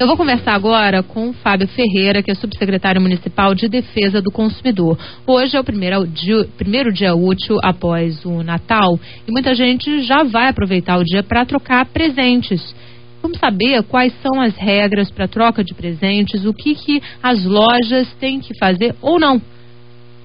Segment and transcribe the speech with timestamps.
[0.00, 4.30] Eu vou conversar agora com o Fábio Ferreira, que é subsecretário municipal de Defesa do
[4.30, 4.98] Consumidor.
[5.26, 10.22] Hoje é o primeiro dia, primeiro dia útil após o Natal e muita gente já
[10.22, 12.74] vai aproveitar o dia para trocar presentes.
[13.20, 18.10] Vamos saber quais são as regras para troca de presentes, o que, que as lojas
[18.14, 19.38] têm que fazer ou não.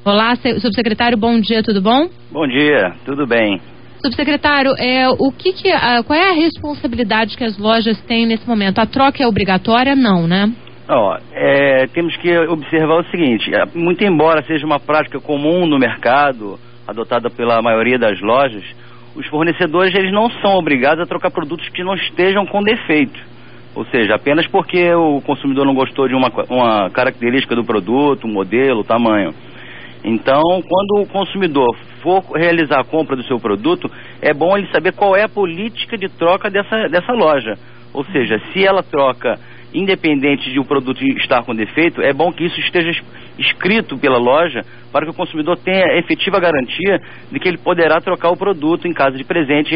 [0.06, 2.08] Olá, subsecretário, bom dia, tudo bom?
[2.32, 3.60] Bom dia, tudo bem.
[4.06, 5.72] Subsecretário, é, o que, que
[6.06, 8.78] qual é a responsabilidade que as lojas têm nesse momento?
[8.78, 9.96] A troca é obrigatória?
[9.96, 10.52] Não, né?
[10.88, 15.80] Ó, é, temos que observar o seguinte: é, muito embora seja uma prática comum no
[15.80, 18.64] mercado, adotada pela maioria das lojas,
[19.16, 23.20] os fornecedores eles não são obrigados a trocar produtos que não estejam com defeito.
[23.74, 28.84] Ou seja, apenas porque o consumidor não gostou de uma, uma característica do produto, modelo,
[28.84, 29.34] tamanho.
[30.08, 33.90] Então, quando o consumidor for realizar a compra do seu produto,
[34.22, 37.56] é bom ele saber qual é a política de troca dessa, dessa loja.
[37.92, 39.40] Ou seja, se ela troca
[39.74, 42.92] independente de o produto estar com defeito, é bom que isso esteja
[43.40, 47.00] escrito pela loja para que o consumidor tenha efetiva garantia
[47.32, 49.76] de que ele poderá trocar o produto em caso de presente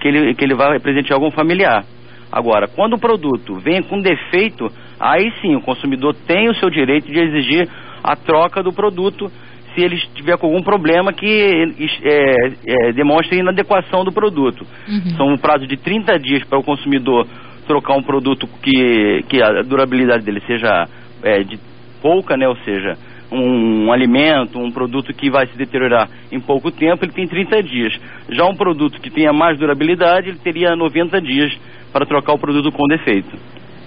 [0.00, 1.84] que ele, que ele vai presentear algum familiar.
[2.30, 4.68] Agora, quando o produto vem com defeito,
[4.98, 7.68] aí sim o consumidor tem o seu direito de exigir
[8.02, 9.30] a troca do produto
[9.76, 11.26] se ele estiver com algum problema que
[12.02, 14.66] é, é, demonstre inadequação do produto.
[14.88, 15.16] Uhum.
[15.16, 17.28] São um prazo de 30 dias para o consumidor
[17.66, 20.88] trocar um produto que, que a durabilidade dele seja
[21.22, 21.58] é, de
[22.00, 22.48] pouca, né?
[22.48, 22.96] ou seja,
[23.30, 27.62] um, um, alimento, um produto que vai se deteriorar em pouco tempo, ele tem 30
[27.62, 27.92] dias.
[28.30, 31.52] Já um produto que tenha mais durabilidade, ele teria 90 dias
[31.92, 33.36] para trocar o produto com defeito.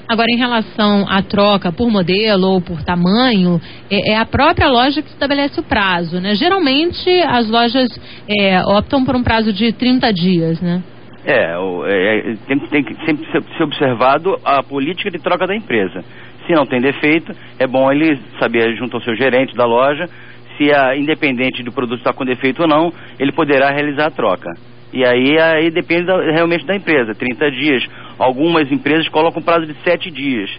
[0.10, 5.04] Agora, em relação à troca por modelo ou por tamanho, é, é a própria loja
[5.04, 6.34] que estabelece o prazo, né?
[6.34, 7.88] Geralmente, as lojas
[8.28, 10.82] é, optam por um prazo de 30 dias, né?
[11.24, 16.04] É, é, tem, tem que sempre ser observado a política de troca da empresa.
[16.48, 20.10] Se não tem defeito, é bom ele saber junto ao seu gerente da loja
[20.58, 24.50] se a, independente do produto estar com defeito ou não, ele poderá realizar a troca.
[24.92, 27.84] E aí, aí depende da, realmente da empresa, 30 dias.
[28.20, 30.50] Algumas empresas colocam prazo de 7 dias,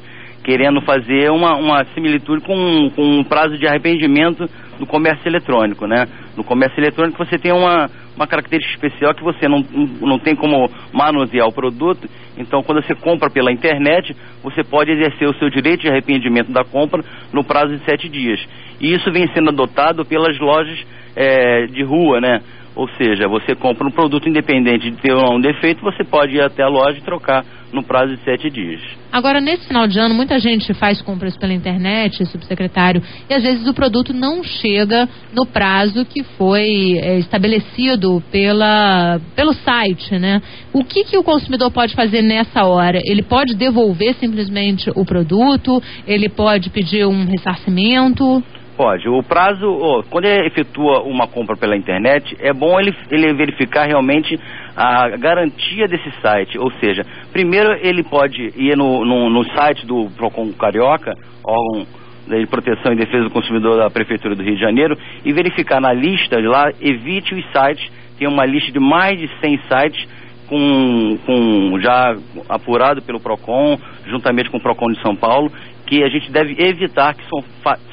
[0.43, 4.49] querendo fazer uma, uma similitude com, com um prazo de arrependimento
[4.79, 6.09] no comércio eletrônico, né?
[6.35, 9.63] No comércio eletrônico você tem uma, uma característica especial que você não,
[10.01, 15.29] não tem como manusear o produto, então quando você compra pela internet, você pode exercer
[15.29, 18.41] o seu direito de arrependimento da compra no prazo de sete dias.
[18.81, 20.79] E isso vem sendo adotado pelas lojas
[21.15, 22.41] é, de rua, né?
[22.75, 26.37] Ou seja, você compra um produto independente de ter ou não um defeito, você pode
[26.37, 28.81] ir até a loja e trocar no prazo de sete dias.
[29.13, 33.67] Agora, nesse final de ano, muita gente faz compras pela internet, subsecretário, e às vezes
[33.67, 40.41] o produto não chega no prazo que foi é, estabelecido pela, pelo site, né?
[40.73, 43.01] O que, que o consumidor pode fazer nessa hora?
[43.05, 45.83] Ele pode devolver simplesmente o produto?
[46.07, 48.43] Ele pode pedir um ressarcimento?
[48.81, 49.11] Pode.
[49.11, 53.85] O prazo, oh, quando ele efetua uma compra pela internet, é bom ele, ele verificar
[53.85, 54.41] realmente
[54.75, 56.59] a garantia desse site.
[56.59, 61.13] Ou seja, primeiro ele pode ir no, no, no site do Procon Carioca,
[61.45, 61.87] órgão
[62.27, 65.93] de proteção e defesa do consumidor da Prefeitura do Rio de Janeiro, e verificar na
[65.93, 67.87] lista de lá, evite os sites,
[68.19, 70.09] tem uma lista de mais de 100 sites
[70.49, 72.17] com, com já
[72.49, 75.53] apurado pelo PROCON, juntamente com o PROCON de São Paulo,
[75.91, 77.43] que a gente deve evitar que são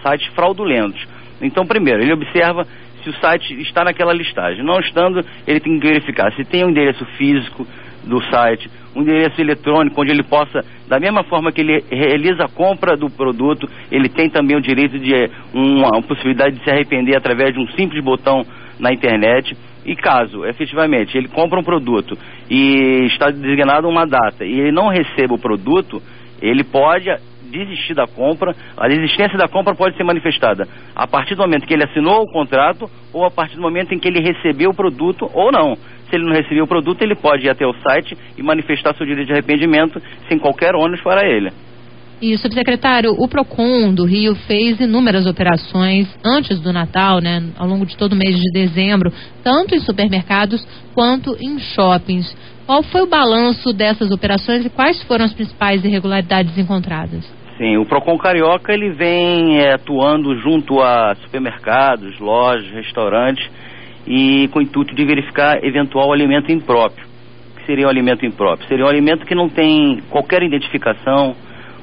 [0.03, 1.03] sites fraudulentos.
[1.41, 2.63] Então, primeiro, ele observa
[3.03, 4.63] se o site está naquela listagem.
[4.63, 7.65] Não estando, ele tem que verificar se tem um endereço físico
[8.03, 12.47] do site, um endereço eletrônico onde ele possa, da mesma forma que ele realiza a
[12.47, 15.11] compra do produto, ele tem também o direito de
[15.51, 18.45] uma, uma possibilidade de se arrepender através de um simples botão
[18.79, 19.57] na internet.
[19.83, 22.15] E caso, efetivamente, ele compra um produto
[22.47, 25.99] e está designado uma data e ele não receba o produto,
[26.41, 27.09] ele pode
[27.47, 31.73] desistir da compra, a desistência da compra pode ser manifestada a partir do momento que
[31.73, 35.29] ele assinou o contrato ou a partir do momento em que ele recebeu o produto
[35.33, 35.75] ou não.
[36.09, 39.05] Se ele não recebeu o produto, ele pode ir até o site e manifestar seu
[39.05, 41.51] direito de arrependimento sem qualquer ônus para ele.
[42.19, 47.85] E, subsecretário, o PROCON do Rio fez inúmeras operações antes do Natal, né, ao longo
[47.85, 52.35] de todo o mês de dezembro, tanto em supermercados quanto em shoppings.
[52.65, 57.36] Qual foi o balanço dessas operações e quais foram as principais irregularidades encontradas?
[57.57, 63.49] Sim, o Procon Carioca ele vem é, atuando junto a supermercados, lojas, restaurantes
[64.05, 67.05] e com o intuito de verificar eventual alimento impróprio.
[67.51, 68.67] O que seria um alimento impróprio?
[68.67, 71.35] Seria um alimento que não tem qualquer identificação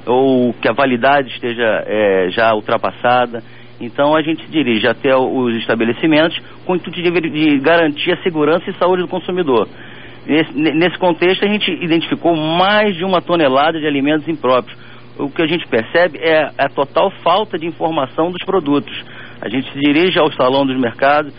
[0.06, 3.42] ou que a validade esteja é, já ultrapassada.
[3.80, 8.70] Então a gente dirige até os estabelecimentos com o intuito de, de garantir a segurança
[8.70, 9.68] e saúde do consumidor.
[10.24, 14.78] Nesse, nesse contexto, a gente identificou mais de uma tonelada de alimentos impróprios,
[15.18, 18.92] o que a gente percebe é a total falta de informação dos produtos.
[19.40, 21.32] A gente se dirige ao salão dos mercados,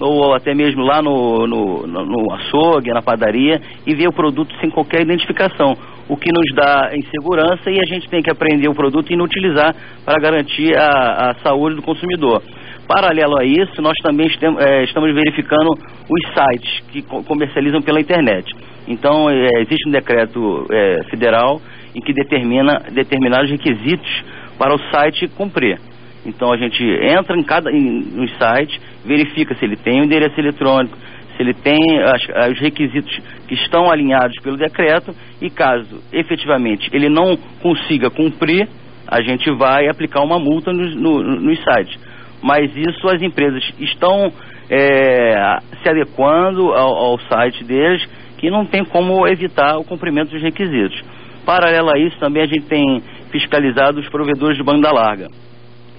[0.00, 4.70] ou até mesmo lá no, no, no, açougue, na padaria, e vê o produto sem
[4.70, 5.76] qualquer identificação,
[6.08, 9.74] o que nos dá insegurança e a gente tem que aprender o produto e inutilizar
[10.04, 12.42] para garantir a, a saúde do consumidor.
[12.86, 18.52] Paralelo a isso, nós também é, estamos verificando os sites que comercializam pela internet.
[18.88, 21.60] Então, é, existe um decreto é, federal
[21.94, 24.24] em que determina determinados requisitos
[24.58, 25.78] para o site cumprir.
[26.24, 30.38] Então, a gente entra em cada em, no site, verifica se ele tem o endereço
[30.38, 30.96] eletrônico,
[31.36, 33.18] se ele tem as, os requisitos
[33.48, 38.68] que estão alinhados pelo decreto e caso efetivamente ele não consiga cumprir,
[39.08, 41.98] a gente vai aplicar uma multa nos no, no sites.
[42.42, 44.32] Mas isso as empresas estão
[44.70, 48.04] é, se adequando ao, ao site deles
[48.38, 51.00] que não tem como evitar o cumprimento dos requisitos.
[51.44, 55.28] Paralelo a isso, também a gente tem fiscalizado os provedores de banda larga,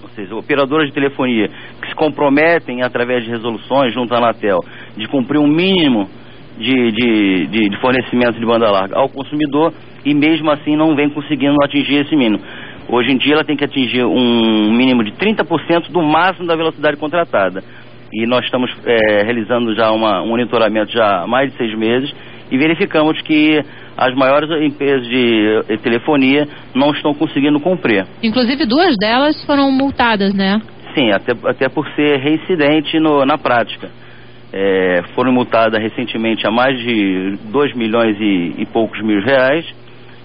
[0.02, 1.48] ou seja, operadoras de telefonia
[1.80, 4.60] que se comprometem através de resoluções junto à Anatel
[4.96, 6.08] de cumprir um mínimo
[6.58, 9.72] de, de, de, de fornecimento de banda larga ao consumidor
[10.04, 12.40] e mesmo assim não vem conseguindo atingir esse mínimo.
[12.88, 16.96] Hoje em dia ela tem que atingir um mínimo de 30% do máximo da velocidade
[16.96, 17.62] contratada.
[18.12, 22.14] E nós estamos é, realizando já uma, um monitoramento já há mais de seis meses
[22.50, 23.60] e verificamos que
[23.96, 28.06] as maiores empresas de telefonia não estão conseguindo cumprir.
[28.22, 30.60] Inclusive duas delas foram multadas, né?
[30.94, 33.90] Sim, até, até por ser reincidente no, na prática.
[34.52, 39.66] É, foram multadas recentemente a mais de 2 milhões e, e, poucos mil reais,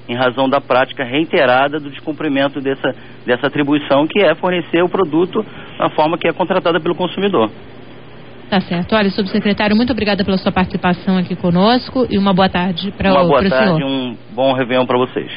[0.08, 2.94] em razão da prática reiterada do descumprimento dessa,
[3.26, 5.44] dessa atribuição, que é fornecer o produto
[5.80, 7.50] na forma que é contratada pelo consumidor.
[8.50, 8.96] Tá certo.
[8.96, 13.14] Olha, subsecretário, muito obrigada pela sua participação aqui conosco e uma boa tarde para o
[13.14, 13.26] senhor.
[13.26, 15.32] Uma boa tarde e um bom Réveillon para vocês.